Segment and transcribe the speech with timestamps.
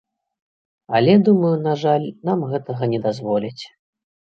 [0.99, 3.57] Але, думаю, на жаль, нам гэтага не дазволяць.